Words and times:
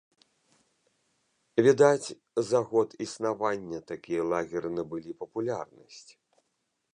Відаць, 1.67 2.15
за 2.49 2.61
год 2.71 2.95
існавання 3.07 3.79
такія 3.93 4.21
лагеры 4.31 4.69
набылі 4.79 5.11
папулярнасць. 5.21 6.05